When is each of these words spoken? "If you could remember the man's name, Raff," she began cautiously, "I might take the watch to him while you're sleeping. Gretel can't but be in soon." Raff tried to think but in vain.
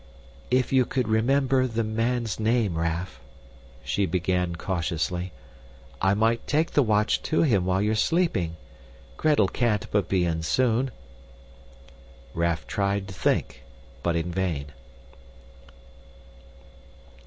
"If 0.49 0.73
you 0.73 0.83
could 0.87 1.07
remember 1.07 1.67
the 1.67 1.83
man's 1.83 2.39
name, 2.39 2.75
Raff," 2.75 3.19
she 3.83 4.07
began 4.07 4.55
cautiously, 4.55 5.31
"I 6.01 6.15
might 6.15 6.47
take 6.47 6.71
the 6.71 6.81
watch 6.81 7.21
to 7.21 7.43
him 7.43 7.65
while 7.65 7.83
you're 7.83 7.93
sleeping. 7.93 8.55
Gretel 9.15 9.47
can't 9.47 9.85
but 9.91 10.09
be 10.09 10.25
in 10.25 10.41
soon." 10.41 10.89
Raff 12.33 12.65
tried 12.65 13.09
to 13.09 13.13
think 13.13 13.61
but 14.01 14.15
in 14.15 14.31
vain. 14.31 14.71